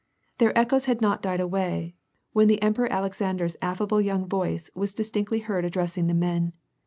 [0.39, 1.93] Their echoes had not died away,
[2.33, 6.53] when the Emperor Alexander's affable young voice was distinctly heard addressing the men.